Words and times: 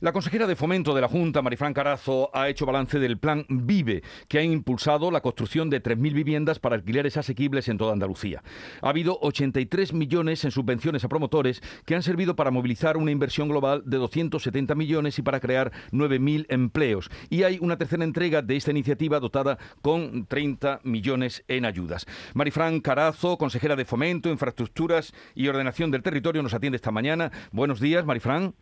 La 0.00 0.12
consejera 0.12 0.46
de 0.46 0.56
Fomento 0.56 0.94
de 0.94 1.00
la 1.00 1.08
Junta, 1.08 1.40
Marifran 1.40 1.72
Carazo, 1.72 2.28
ha 2.34 2.50
hecho 2.50 2.66
balance 2.66 2.98
del 2.98 3.16
plan 3.16 3.46
Vive, 3.48 4.02
que 4.28 4.38
ha 4.38 4.42
impulsado 4.42 5.10
la 5.10 5.22
construcción 5.22 5.70
de 5.70 5.82
3.000 5.82 6.12
viviendas 6.12 6.58
para 6.58 6.74
alquileres 6.74 7.16
asequibles 7.16 7.66
en 7.68 7.78
toda 7.78 7.94
Andalucía. 7.94 8.42
Ha 8.82 8.90
habido 8.90 9.18
83 9.22 9.94
millones 9.94 10.44
en 10.44 10.50
subvenciones 10.50 11.02
a 11.02 11.08
promotores 11.08 11.62
que 11.86 11.94
han 11.94 12.02
servido 12.02 12.36
para 12.36 12.50
movilizar 12.50 12.98
una 12.98 13.10
inversión 13.10 13.48
global 13.48 13.84
de 13.86 13.96
270 13.96 14.74
millones 14.74 15.18
y 15.18 15.22
para 15.22 15.40
crear 15.40 15.72
9.000 15.92 16.44
empleos. 16.50 17.08
Y 17.30 17.44
hay 17.44 17.58
una 17.58 17.78
tercera 17.78 18.04
entrega 18.04 18.42
de 18.42 18.56
esta 18.56 18.72
iniciativa 18.72 19.18
dotada 19.18 19.56
con 19.80 20.26
30 20.26 20.80
millones 20.84 21.42
en 21.48 21.64
ayudas. 21.64 22.04
Marifran 22.34 22.80
Carazo, 22.80 23.38
consejera 23.38 23.76
de 23.76 23.86
Fomento, 23.86 24.28
Infraestructuras 24.28 25.14
y 25.34 25.48
Ordenación 25.48 25.90
del 25.90 26.02
Territorio, 26.02 26.42
nos 26.42 26.52
atiende 26.52 26.76
esta 26.76 26.90
mañana. 26.90 27.32
Buenos 27.50 27.80
días, 27.80 28.04
Marifran. 28.04 28.52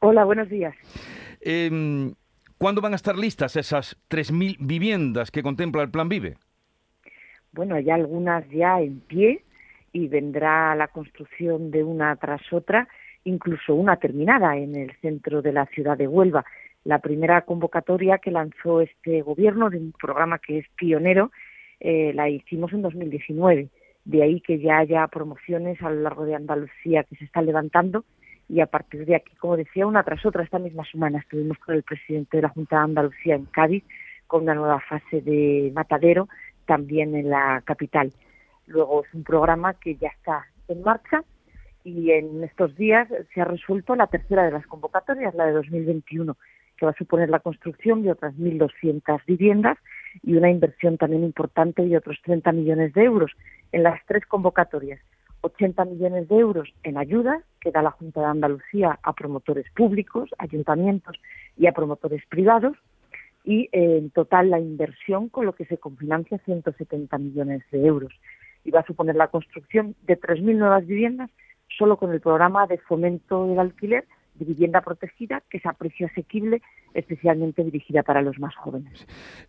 Hola, 0.00 0.24
buenos 0.24 0.48
días. 0.48 0.74
Eh, 1.40 2.12
¿Cuándo 2.58 2.80
van 2.80 2.92
a 2.92 2.96
estar 2.96 3.16
listas 3.16 3.56
esas 3.56 3.96
3.000 4.08 4.56
viviendas 4.60 5.30
que 5.30 5.42
contempla 5.42 5.82
el 5.82 5.90
Plan 5.90 6.08
Vive? 6.08 6.36
Bueno, 7.52 7.74
hay 7.74 7.90
algunas 7.90 8.48
ya 8.50 8.80
en 8.80 9.00
pie 9.00 9.44
y 9.92 10.08
vendrá 10.08 10.74
la 10.74 10.88
construcción 10.88 11.70
de 11.70 11.84
una 11.84 12.16
tras 12.16 12.40
otra, 12.52 12.88
incluso 13.24 13.74
una 13.74 13.96
terminada 13.96 14.56
en 14.56 14.74
el 14.74 14.94
centro 15.00 15.42
de 15.42 15.52
la 15.52 15.66
ciudad 15.66 15.96
de 15.96 16.08
Huelva. 16.08 16.44
La 16.84 16.98
primera 16.98 17.42
convocatoria 17.42 18.18
que 18.18 18.30
lanzó 18.30 18.80
este 18.80 19.22
gobierno 19.22 19.70
de 19.70 19.78
un 19.78 19.92
programa 19.92 20.38
que 20.38 20.58
es 20.58 20.66
pionero 20.76 21.32
eh, 21.80 22.12
la 22.14 22.28
hicimos 22.28 22.72
en 22.72 22.82
2019. 22.82 23.68
De 24.04 24.22
ahí 24.22 24.40
que 24.40 24.60
ya 24.60 24.78
haya 24.78 25.06
promociones 25.08 25.80
a 25.82 25.90
lo 25.90 26.00
largo 26.02 26.24
de 26.24 26.34
Andalucía 26.34 27.04
que 27.04 27.16
se 27.16 27.24
están 27.24 27.46
levantando 27.46 28.04
y 28.48 28.60
a 28.60 28.66
partir 28.66 29.04
de 29.06 29.16
aquí, 29.16 29.34
como 29.36 29.56
decía, 29.56 29.86
una 29.86 30.04
tras 30.04 30.24
otra, 30.24 30.44
esta 30.44 30.58
misma 30.58 30.84
semana 30.84 31.18
estuvimos 31.18 31.58
con 31.58 31.74
el 31.74 31.82
presidente 31.82 32.36
de 32.36 32.42
la 32.42 32.48
Junta 32.50 32.76
de 32.76 32.84
Andalucía 32.84 33.34
en 33.34 33.46
Cádiz, 33.46 33.84
con 34.26 34.44
una 34.44 34.54
nueva 34.54 34.80
fase 34.80 35.20
de 35.20 35.72
matadero 35.74 36.28
también 36.64 37.14
en 37.14 37.30
la 37.30 37.62
capital. 37.64 38.12
Luego 38.66 39.04
es 39.04 39.14
un 39.14 39.24
programa 39.24 39.74
que 39.74 39.96
ya 39.96 40.08
está 40.08 40.46
en 40.68 40.82
marcha 40.82 41.22
y 41.84 42.10
en 42.10 42.42
estos 42.42 42.74
días 42.76 43.08
se 43.32 43.40
ha 43.40 43.44
resuelto 43.44 43.94
la 43.94 44.08
tercera 44.08 44.44
de 44.44 44.50
las 44.50 44.66
convocatorias, 44.66 45.34
la 45.34 45.46
de 45.46 45.52
2021, 45.52 46.36
que 46.76 46.86
va 46.86 46.92
a 46.92 46.98
suponer 46.98 47.30
la 47.30 47.40
construcción 47.40 48.02
de 48.02 48.12
otras 48.12 48.34
1.200 48.34 49.24
viviendas 49.26 49.78
y 50.22 50.34
una 50.34 50.50
inversión 50.50 50.98
también 50.98 51.24
importante 51.24 51.82
de 51.82 51.96
otros 51.96 52.18
30 52.24 52.50
millones 52.52 52.92
de 52.94 53.04
euros 53.04 53.32
en 53.72 53.82
las 53.82 54.04
tres 54.06 54.26
convocatorias 54.26 55.00
80 55.46 55.84
millones 55.84 56.28
de 56.28 56.36
euros 56.36 56.68
en 56.82 56.98
ayudas 56.98 57.42
que 57.60 57.70
da 57.70 57.82
la 57.82 57.90
Junta 57.90 58.20
de 58.20 58.26
Andalucía 58.26 58.98
a 59.02 59.12
promotores 59.12 59.66
públicos, 59.74 60.30
ayuntamientos 60.38 61.16
y 61.56 61.66
a 61.66 61.72
promotores 61.72 62.22
privados 62.28 62.76
y 63.44 63.68
eh, 63.72 63.98
en 63.98 64.10
total 64.10 64.50
la 64.50 64.60
inversión 64.60 65.28
con 65.28 65.46
lo 65.46 65.54
que 65.54 65.64
se 65.66 65.78
confinancia 65.78 66.38
170 66.44 67.16
millones 67.18 67.62
de 67.70 67.86
euros. 67.86 68.12
Y 68.64 68.70
va 68.72 68.80
a 68.80 68.86
suponer 68.86 69.14
la 69.14 69.28
construcción 69.28 69.94
de 70.02 70.20
3.000 70.20 70.56
nuevas 70.56 70.86
viviendas 70.86 71.30
solo 71.78 71.96
con 71.96 72.12
el 72.12 72.20
programa 72.20 72.66
de 72.66 72.78
fomento 72.78 73.46
del 73.46 73.58
alquiler 73.58 74.04
de 74.38 74.44
vivienda 74.44 74.80
protegida 74.80 75.42
que 75.50 75.58
es 75.58 75.66
a 75.66 75.72
precio 75.72 76.06
asequible, 76.06 76.62
especialmente 76.94 77.62
dirigida 77.64 78.02
para 78.02 78.22
los 78.22 78.38
más 78.38 78.54
jóvenes. 78.56 79.06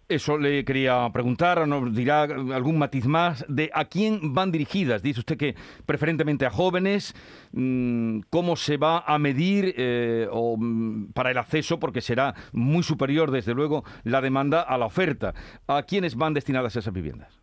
Eso 0.08 0.38
le 0.38 0.64
quería 0.66 1.10
preguntar, 1.14 1.68
nos 1.68 1.96
dirá 1.96 2.24
algún 2.24 2.78
matiz 2.78 3.06
más 3.06 3.46
de 3.48 3.70
a 3.74 3.86
quién 3.86 4.34
van 4.34 4.52
dirigidas. 4.52 5.02
Dice 5.02 5.20
usted 5.20 5.38
que 5.38 5.56
preferentemente 5.86 6.46
a 6.46 6.50
jóvenes. 6.50 7.14
Mm, 7.52 8.22
¿Cómo 8.30 8.56
se 8.56 8.78
va 8.78 9.00
a 9.00 9.18
medir 9.20 9.74
eh, 9.78 10.28
o, 10.32 10.58
mm, 10.58 11.12
para 11.14 11.32
el 11.32 11.38
acceso? 11.38 11.80
Porque 11.80 12.02
será 12.02 12.34
muy 12.52 12.84
superior, 12.84 13.32
desde 13.32 13.54
luego, 13.54 13.84
la 14.04 14.22
demanda 14.22 14.62
a 14.62 14.78
la 14.78 14.86
oferta. 14.86 15.34
¿A 15.68 15.84
quiénes 15.84 16.16
van 16.16 16.34
destinadas 16.34 16.76
esas 16.76 16.94
viviendas? 16.94 17.42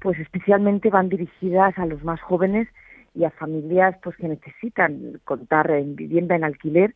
Pues 0.00 0.18
especialmente 0.18 0.88
van 0.88 1.08
dirigidas 1.08 1.76
a 1.78 1.86
los 1.86 2.02
más 2.02 2.20
jóvenes 2.22 2.68
y 3.14 3.24
a 3.24 3.30
familias 3.30 3.96
pues 4.02 4.16
que 4.16 4.28
necesitan 4.28 5.20
contar 5.24 5.70
en 5.70 5.96
vivienda 5.96 6.36
en 6.36 6.44
alquiler 6.44 6.94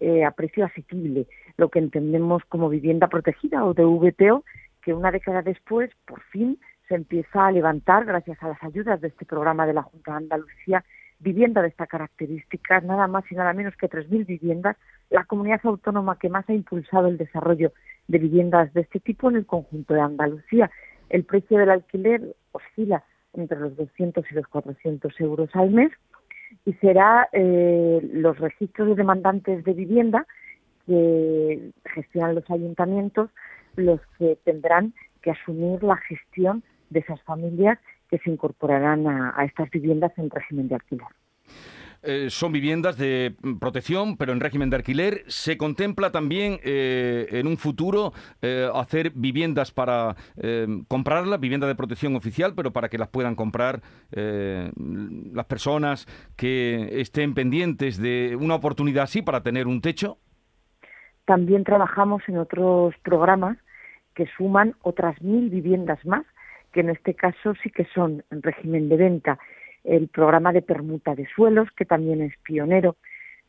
eh, 0.00 0.24
a 0.24 0.30
precio 0.30 0.64
asequible, 0.64 1.26
lo 1.56 1.70
que 1.70 1.78
entendemos 1.78 2.44
como 2.48 2.68
vivienda 2.68 3.08
protegida 3.08 3.64
o 3.64 3.74
de 3.74 3.84
VTO, 3.84 4.44
que 4.82 4.92
una 4.92 5.10
década 5.10 5.42
después, 5.42 5.90
por 6.06 6.20
fin, 6.24 6.58
se 6.88 6.94
empieza 6.94 7.46
a 7.46 7.50
levantar, 7.50 8.04
gracias 8.04 8.40
a 8.42 8.48
las 8.48 8.62
ayudas 8.62 9.00
de 9.00 9.08
este 9.08 9.24
programa 9.24 9.66
de 9.66 9.72
la 9.72 9.82
Junta 9.82 10.12
de 10.12 10.16
Andalucía, 10.18 10.84
vivienda 11.18 11.62
de 11.62 11.68
esta 11.68 11.86
característica, 11.86 12.80
nada 12.80 13.06
más 13.08 13.24
y 13.30 13.34
nada 13.34 13.52
menos 13.52 13.74
que 13.76 13.88
3.000 13.88 14.26
viviendas, 14.26 14.76
la 15.10 15.24
comunidad 15.24 15.60
autónoma 15.64 16.18
que 16.18 16.28
más 16.28 16.48
ha 16.48 16.52
impulsado 16.52 17.08
el 17.08 17.16
desarrollo 17.16 17.72
de 18.06 18.18
viviendas 18.18 18.72
de 18.74 18.82
este 18.82 19.00
tipo 19.00 19.30
en 19.30 19.36
el 19.36 19.46
conjunto 19.46 19.94
de 19.94 20.00
Andalucía. 20.00 20.70
El 21.08 21.24
precio 21.24 21.58
del 21.58 21.70
alquiler 21.70 22.36
oscila 22.52 23.02
entre 23.36 23.58
los 23.58 23.76
200 23.76 24.24
y 24.30 24.34
los 24.34 24.46
400 24.48 25.20
euros 25.20 25.50
al 25.54 25.70
mes 25.70 25.92
y 26.64 26.72
será 26.74 27.28
eh, 27.32 28.00
los 28.12 28.38
registros 28.38 28.88
de 28.88 28.94
demandantes 28.94 29.64
de 29.64 29.72
vivienda 29.72 30.26
que 30.86 31.70
gestionan 31.94 32.34
los 32.34 32.48
ayuntamientos 32.50 33.30
los 33.76 34.00
que 34.18 34.38
tendrán 34.44 34.94
que 35.22 35.32
asumir 35.32 35.82
la 35.82 35.96
gestión 35.96 36.62
de 36.90 37.00
esas 37.00 37.20
familias 37.22 37.78
que 38.08 38.18
se 38.18 38.30
incorporarán 38.30 39.06
a 39.08 39.44
estas 39.44 39.68
viviendas 39.70 40.12
en 40.16 40.30
régimen 40.30 40.68
de 40.68 40.76
alquiler. 40.76 41.08
Eh, 42.08 42.30
son 42.30 42.52
viviendas 42.52 42.96
de 42.96 43.34
protección, 43.58 44.16
pero 44.16 44.32
en 44.32 44.38
régimen 44.38 44.70
de 44.70 44.76
alquiler. 44.76 45.24
¿Se 45.26 45.58
contempla 45.58 46.12
también 46.12 46.60
eh, 46.62 47.26
en 47.32 47.48
un 47.48 47.56
futuro 47.56 48.12
eh, 48.42 48.70
hacer 48.72 49.10
viviendas 49.10 49.72
para 49.72 50.14
comprarlas, 50.86 51.40
vivienda 51.40 51.66
de 51.66 51.74
protección 51.74 52.14
oficial, 52.14 52.54
pero 52.54 52.72
para 52.72 52.88
que 52.88 52.98
las 52.98 53.08
puedan 53.08 53.34
comprar 53.34 53.80
las 54.12 55.46
personas 55.46 56.06
que 56.36 57.00
estén 57.00 57.34
pendientes 57.34 58.00
de 58.00 58.36
una 58.38 58.54
oportunidad 58.54 59.04
así 59.04 59.22
para 59.22 59.42
tener 59.42 59.66
un 59.66 59.80
techo? 59.80 60.18
También 61.24 61.64
trabajamos 61.64 62.22
en 62.28 62.38
otros 62.38 62.94
programas 63.02 63.58
que 64.14 64.26
suman 64.36 64.76
otras 64.82 65.20
mil 65.20 65.50
viviendas 65.50 66.04
más, 66.06 66.24
que 66.72 66.80
en 66.80 66.90
este 66.90 67.14
caso 67.14 67.54
sí 67.62 67.70
que 67.70 67.86
son 67.94 68.22
en 68.30 68.42
régimen 68.42 68.88
de 68.88 68.96
venta 68.96 69.38
el 69.86 70.08
programa 70.08 70.52
de 70.52 70.62
permuta 70.62 71.14
de 71.14 71.26
suelos, 71.34 71.68
que 71.76 71.84
también 71.84 72.20
es 72.20 72.36
pionero. 72.42 72.96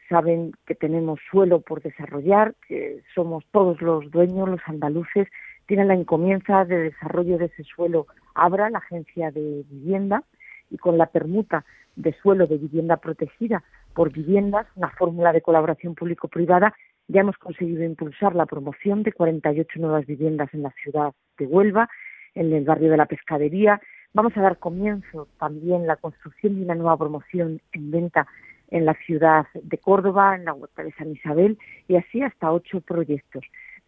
Saben 0.08 0.54
que 0.66 0.76
tenemos 0.76 1.20
suelo 1.30 1.62
por 1.62 1.82
desarrollar, 1.82 2.56
que 2.68 3.02
somos 3.14 3.44
todos 3.52 3.82
los 3.82 4.10
dueños, 4.12 4.48
los 4.48 4.62
andaluces, 4.66 5.28
tienen 5.66 5.90
la 5.90 5.96
encomienda 5.96 6.64
de 6.64 6.78
desarrollo 6.78 7.38
de 7.38 7.46
ese 7.46 7.64
suelo 7.64 8.08
Abra, 8.34 8.70
la 8.70 8.78
agencia 8.78 9.32
de 9.32 9.66
vivienda, 9.70 10.24
y 10.70 10.78
con 10.78 10.98
la 10.98 11.08
permuta 11.08 11.66
de 11.96 12.14
suelo 12.14 12.46
de 12.46 12.58
vivienda 12.58 12.98
protegida 12.98 13.64
por 13.94 14.12
viviendas, 14.12 14.68
una 14.76 14.90
fórmula 14.92 15.34
de 15.34 15.42
colaboración 15.42 15.96
público-privada, 15.96 16.74
ya 17.08 17.22
hemos 17.22 17.38
conseguido 17.38 17.84
impulsar 17.84 18.36
la 18.36 18.46
promoción 18.46 19.02
de 19.04 19.14
48 19.14 19.80
nuevas 19.80 20.06
viviendas 20.06 20.54
en 20.54 20.62
la 20.62 20.72
ciudad 20.72 21.14
de 21.38 21.46
Huelva, 21.46 21.90
en 22.36 22.54
el 22.54 22.64
barrio 22.64 22.92
de 22.92 22.98
la 22.98 23.08
Pescadería, 23.08 23.82
Vamos 24.18 24.36
a 24.36 24.42
dar 24.42 24.58
comienzo 24.58 25.28
también 25.40 25.86
la 25.86 25.96
construcción 25.96 26.56
de 26.56 26.64
una 26.64 26.74
nueva 26.74 26.98
promoción 26.98 27.62
en 27.72 27.92
venta 27.92 28.26
en 28.72 28.84
la 28.84 28.96
ciudad 29.06 29.46
de 29.54 29.78
Córdoba, 29.78 30.36
en 30.36 30.46
la 30.46 30.54
huerta 30.54 30.84
de 30.84 30.92
San 30.94 31.12
Isabel, 31.12 31.60
y 31.88 31.98
así 31.98 32.24
hasta 32.24 32.52
ocho 32.52 32.82
proyectos. 32.82 33.46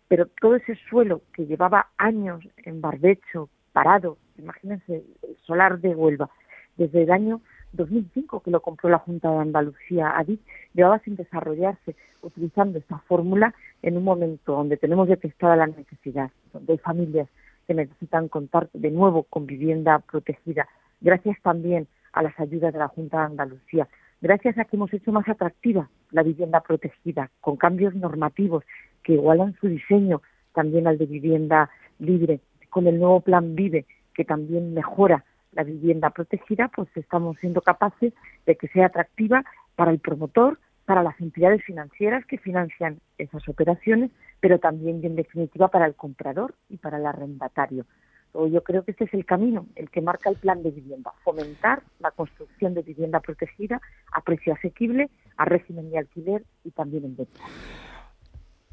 Pero 0.07 0.27
todo 0.39 0.57
ese 0.57 0.75
suelo 0.87 1.23
que 1.33 1.47
llevaba 1.47 1.87
años 1.97 2.47
en 2.57 2.79
barbecho, 2.79 3.49
parado, 3.73 4.19
imagínense, 4.37 5.03
el 5.23 5.35
solar 5.47 5.79
de 5.79 5.95
Huelva, 5.95 6.29
desde 6.77 7.01
el 7.01 7.11
año 7.11 7.41
2005 7.73 8.41
que 8.41 8.51
lo 8.51 8.61
compró 8.61 8.87
la 8.87 8.99
Junta 8.99 9.31
de 9.31 9.37
Andalucía 9.39 10.15
ADI, 10.15 10.39
llevaba 10.75 10.99
sin 10.99 11.15
desarrollarse 11.15 11.95
utilizando 12.21 12.77
esta 12.77 12.99
fórmula 12.99 13.55
en 13.81 13.97
un 13.97 14.03
momento 14.03 14.51
donde 14.51 14.77
tenemos 14.77 15.07
detectada 15.07 15.55
la 15.55 15.65
necesidad, 15.65 16.29
donde 16.53 16.73
hay 16.73 16.77
familias 16.77 17.27
que 17.69 17.75
necesitan 17.75 18.29
contar 18.29 18.67
de 18.73 18.89
nuevo 18.89 19.21
con 19.29 19.45
vivienda 19.45 19.99
protegida, 19.99 20.67
gracias 21.01 21.37
también 21.43 21.87
a 22.13 22.23
las 22.23 22.33
ayudas 22.39 22.73
de 22.73 22.79
la 22.79 22.87
Junta 22.87 23.19
de 23.19 23.25
Andalucía, 23.25 23.87
gracias 24.21 24.57
a 24.57 24.65
que 24.65 24.75
hemos 24.75 24.91
hecho 24.91 25.11
más 25.11 25.29
atractiva 25.29 25.87
la 26.09 26.23
vivienda 26.23 26.61
protegida, 26.61 27.29
con 27.41 27.57
cambios 27.57 27.93
normativos 27.93 28.63
que 29.03 29.13
igualan 29.13 29.55
su 29.61 29.67
diseño 29.67 30.23
también 30.55 30.87
al 30.87 30.97
de 30.97 31.05
vivienda 31.05 31.69
libre, 31.99 32.39
con 32.71 32.87
el 32.87 32.97
nuevo 32.97 33.21
plan 33.21 33.53
Vive, 33.53 33.85
que 34.15 34.25
también 34.25 34.73
mejora 34.73 35.23
la 35.51 35.61
vivienda 35.61 36.09
protegida, 36.09 36.71
pues 36.75 36.89
estamos 36.95 37.37
siendo 37.39 37.61
capaces 37.61 38.13
de 38.47 38.55
que 38.55 38.67
sea 38.69 38.87
atractiva 38.87 39.43
para 39.75 39.91
el 39.91 39.99
promotor, 39.99 40.57
para 40.89 41.03
las 41.03 41.21
entidades 41.21 41.63
financieras 41.63 42.25
que 42.25 42.39
financian 42.39 42.99
esas 43.19 43.47
operaciones, 43.47 44.09
pero 44.39 44.57
también 44.57 45.05
en 45.05 45.15
definitiva 45.15 45.67
para 45.67 45.85
el 45.85 45.93
comprador 45.93 46.55
y 46.67 46.77
para 46.77 46.97
el 46.97 47.05
arrendatario. 47.05 47.85
Yo 48.33 48.63
creo 48.63 48.83
que 48.83 48.89
este 48.89 49.03
es 49.03 49.13
el 49.13 49.23
camino, 49.23 49.67
el 49.75 49.91
que 49.91 50.01
marca 50.01 50.31
el 50.31 50.37
plan 50.37 50.63
de 50.63 50.71
vivienda, 50.71 51.11
fomentar 51.23 51.83
la 51.99 52.09
construcción 52.09 52.73
de 52.73 52.81
vivienda 52.81 53.19
protegida 53.19 53.79
a 54.11 54.21
precio 54.21 54.51
asequible, 54.51 55.11
a 55.37 55.45
régimen 55.45 55.91
de 55.91 55.99
alquiler 55.99 56.43
y 56.63 56.71
también 56.71 57.05
en 57.05 57.17
venta. 57.17 57.39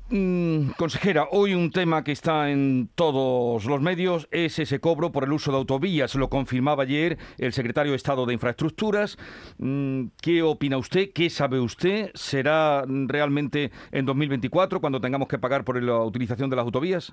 Mm, 0.08 0.70
consejera, 0.78 1.26
hoy 1.32 1.54
un 1.54 1.72
tema 1.72 2.04
que 2.04 2.12
está 2.12 2.48
en 2.50 2.88
todos 2.94 3.64
los 3.64 3.80
medios 3.80 4.28
es 4.30 4.56
ese 4.60 4.78
cobro 4.78 5.10
por 5.10 5.24
el 5.24 5.32
uso 5.32 5.50
de 5.50 5.58
autovías. 5.58 6.14
Lo 6.14 6.30
confirmaba 6.30 6.84
ayer 6.84 7.18
el 7.38 7.52
secretario 7.52 7.90
de 7.90 7.96
Estado 7.96 8.24
de 8.24 8.34
Infraestructuras. 8.34 9.18
Mm, 9.58 10.06
¿Qué 10.22 10.44
opina 10.44 10.78
usted? 10.78 11.10
¿Qué 11.12 11.28
sabe 11.28 11.58
usted? 11.58 12.10
¿Será 12.14 12.84
realmente 12.86 13.72
en 13.90 14.06
2024 14.06 14.80
cuando 14.80 15.00
tengamos 15.00 15.26
que 15.26 15.38
pagar 15.38 15.64
por 15.64 15.82
la 15.82 15.98
utilización 15.98 16.50
de 16.50 16.56
las 16.56 16.64
autovías? 16.64 17.12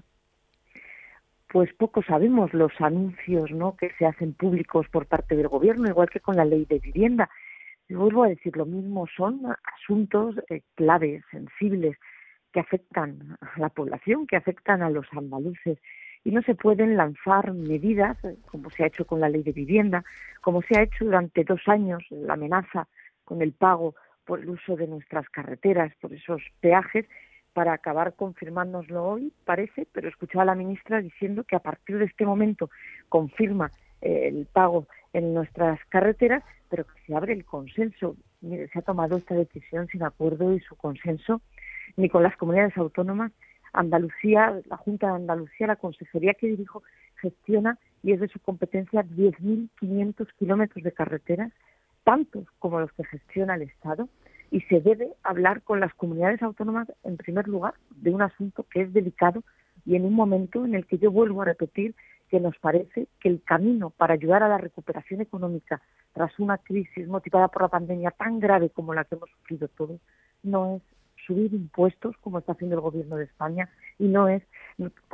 Pues 1.52 1.74
poco 1.74 2.04
sabemos 2.04 2.54
los 2.54 2.74
anuncios 2.80 3.50
¿no? 3.50 3.76
que 3.76 3.92
se 3.98 4.06
hacen 4.06 4.34
públicos 4.34 4.86
por 4.92 5.08
parte 5.08 5.36
del 5.36 5.48
Gobierno, 5.48 5.90
igual 5.90 6.12
que 6.12 6.20
con 6.20 6.36
la 6.36 6.46
ley 6.46 6.66
de 6.66 6.78
vivienda. 6.78 7.28
Y 7.90 7.96
vuelvo 7.96 8.24
a 8.24 8.30
decir 8.30 8.56
lo 8.56 8.68
mismo, 8.68 9.08
son 9.18 9.42
asuntos 9.82 10.36
eh, 10.50 10.62
claves, 10.76 11.24
sensibles 11.32 11.98
que 12.54 12.60
afectan 12.60 13.38
a 13.42 13.60
la 13.60 13.70
población, 13.70 14.28
que 14.28 14.38
afectan 14.38 14.82
a 14.82 14.90
los 14.90 15.08
andaluces. 15.12 15.80
Y 16.24 16.32
no 16.32 16.42
se 16.44 16.56
pueden 16.56 16.96
lanzar 16.96 17.52
medidas, 17.52 18.18
como 18.46 18.70
se 18.70 18.84
ha 18.84 18.88
hecho 18.88 19.06
con 19.06 19.20
la 19.20 19.28
ley 19.28 19.44
de 19.44 19.52
vivienda, 19.52 20.06
como 20.40 20.62
se 20.62 20.78
ha 20.78 20.84
hecho 20.84 21.04
durante 21.04 21.44
dos 21.44 21.62
años 21.68 22.04
la 22.10 22.36
amenaza 22.36 22.88
con 23.26 23.42
el 23.42 23.52
pago 23.52 23.96
por 24.24 24.40
el 24.40 24.50
uso 24.50 24.78
de 24.78 24.88
nuestras 24.88 25.28
carreteras, 25.30 25.94
por 26.00 26.14
esos 26.14 26.42
peajes, 26.62 27.06
para 27.52 27.74
acabar 27.74 28.14
confirmándonoslo 28.14 29.04
hoy, 29.04 29.34
parece, 29.46 29.86
pero 29.92 30.08
escuchaba 30.08 30.44
a 30.44 30.46
la 30.46 30.56
ministra 30.56 31.02
diciendo 31.02 31.44
que 31.44 31.56
a 31.56 31.60
partir 31.60 31.98
de 31.98 32.06
este 32.06 32.26
momento 32.26 32.70
confirma 33.10 33.70
eh, 34.02 34.28
el 34.28 34.46
pago 34.46 34.88
en 35.12 35.34
nuestras 35.34 35.80
carreteras, 35.90 36.44
pero 36.70 36.86
que 36.86 37.00
se 37.06 37.16
abre 37.16 37.34
el 37.34 37.46
consenso. 37.46 38.16
Mire, 38.42 38.68
se 38.70 38.80
ha 38.80 38.82
tomado 38.82 39.18
esta 39.18 39.36
decisión 39.36 39.88
sin 39.88 40.04
acuerdo 40.04 40.54
y 40.54 40.60
su 40.62 40.76
consenso 40.76 41.42
ni 41.98 42.10
con 42.10 42.24
las 42.24 42.36
comunidades 42.38 42.78
autónomas. 42.78 43.32
Andalucía, 43.74 44.62
la 44.66 44.78
Junta 44.78 45.08
de 45.08 45.14
Andalucía, 45.14 45.68
la 45.68 45.76
consejería 45.76 46.34
que 46.36 46.48
dirijo, 46.48 46.84
gestiona 47.16 47.78
y 48.04 48.12
es 48.12 48.20
de 48.20 48.28
su 48.28 48.40
competencia 48.40 49.04
10.500 49.04 50.28
kilómetros 50.38 50.84
de 50.84 50.92
carreteras, 50.92 51.52
tantos 52.04 52.46
como 52.60 52.80
los 52.80 52.92
que 52.94 53.06
gestiona 53.06 53.56
el 53.56 53.64
Estado, 53.64 54.10
y 54.52 54.62
se 54.62 54.82
debe 54.82 55.14
hablar 55.24 55.64
con 55.64 55.80
las 55.80 55.94
comunidades 55.96 56.44
autónomas, 56.44 56.88
en 57.04 57.18
primer 57.18 57.48
lugar, 57.48 57.74
de 57.90 58.12
un 58.12 58.22
asunto 58.22 58.66
que 58.70 58.82
es 58.82 58.94
delicado 58.94 59.44
y 59.86 59.96
en 59.96 60.06
un 60.06 60.14
momento 60.14 60.64
en 60.64 60.76
el 60.76 60.86
que 60.86 61.00
yo 61.00 61.10
vuelvo 61.12 61.42
a 61.42 61.46
repetir 61.46 61.96
que 62.30 62.40
nos 62.40 62.58
parece 62.60 63.08
que 63.20 63.30
el 63.30 63.42
camino 63.44 63.90
para 63.90 64.14
ayudar 64.14 64.44
a 64.44 64.48
la 64.48 64.58
recuperación 64.58 65.22
económica 65.22 65.82
tras 66.14 66.38
una 66.40 66.58
crisis 66.58 67.08
motivada 67.08 67.48
por 67.48 67.64
la 67.64 67.68
pandemia 67.68 68.12
tan 68.12 68.40
grave 68.40 68.70
como 68.70 68.94
la 68.94 69.06
que 69.06 69.16
hemos 69.16 69.30
sufrido 69.30 69.68
todos 69.70 70.00
no 70.44 70.76
es 70.78 70.82
subir 71.26 71.54
impuestos, 71.54 72.16
como 72.22 72.40
está 72.40 72.54
haciendo 72.54 72.76
el 72.76 72.82
Gobierno 72.82 73.18
de 73.18 73.26
España, 73.26 73.70
y 74.00 74.08
no 74.08 74.28
es 74.28 74.44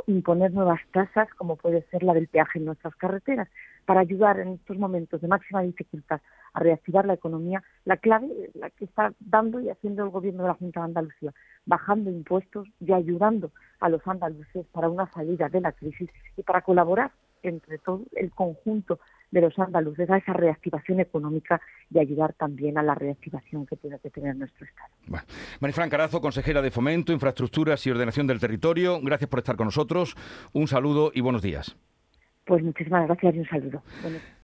imponer 0.08 0.52
nuevas 0.54 0.80
tasas, 0.92 1.28
como 1.36 1.56
puede 1.56 1.84
ser 1.90 2.04
la 2.04 2.14
del 2.14 2.28
peaje 2.28 2.60
en 2.60 2.66
nuestras 2.66 2.96
carreteras. 2.96 3.48
Para 3.86 4.02
ayudar 4.02 4.40
en 4.40 4.54
estos 4.54 4.78
momentos 4.78 5.22
de 5.22 5.28
máxima 5.28 5.62
dificultad 5.62 6.22
a 6.54 6.60
reactivar 6.60 7.06
la 7.06 7.14
economía, 7.14 7.64
la 7.86 7.98
clave 7.98 8.28
la 8.54 8.70
que 8.70 8.86
está 8.86 9.14
dando 9.20 9.60
y 9.60 9.70
haciendo 9.70 10.04
el 10.04 10.10
Gobierno 10.10 10.44
de 10.44 10.50
la 10.50 10.56
Junta 10.56 10.82
de 10.82 10.86
Andalucía, 10.86 11.34
bajando 11.66 12.10
impuestos 12.10 12.68
y 12.80 12.94
ayudando 12.94 13.52
a 13.80 13.90
los 13.90 14.06
andaluces 14.08 14.66
para 14.72 14.90
una 14.90 15.12
salida 15.12 15.50
de 15.50 15.62
la 15.62 15.72
crisis 15.72 16.10
y 16.38 16.44
para 16.44 16.62
colaborar 16.62 17.12
entre 17.44 17.78
todo 17.78 18.04
el 18.16 18.32
conjunto 18.32 19.00
de 19.32 19.42
los 19.42 19.58
andaluces 19.60 20.10
a 20.10 20.18
esa 20.18 20.34
reactivación 20.34 21.00
económica 21.00 21.62
y 21.90 22.00
ayudar 22.00 22.34
también 22.34 22.78
a 22.78 22.84
la 22.84 22.96
reactivación 22.96 23.66
que 23.66 23.76
tiene 23.78 24.00
que 24.00 24.10
tener 24.10 24.36
nuestro 24.36 24.66
Estado. 24.66 24.90
Bueno. 25.08 25.26
Marifran 25.60 25.90
Carazo, 25.90 26.22
consejera 26.22 26.62
de 26.62 26.72
Fomento, 26.72 27.14
Infraestructuras 27.14 27.86
y 27.86 27.92
Ordenación 27.92 28.28
del 28.28 28.40
Territorio, 28.40 29.00
gracias 29.02 29.30
por 29.30 29.40
estar 29.40 29.56
con 29.56 29.68
nosotros. 29.68 30.16
Un 30.54 30.68
saludo 30.68 31.12
y 31.14 31.22
buenos 31.22 31.42
días. 31.42 31.78
Pues 32.46 32.64
muchísimas 32.64 33.06
gracias 33.06 33.36
y 33.36 33.40
un 33.40 33.48
saludo. 33.48 33.84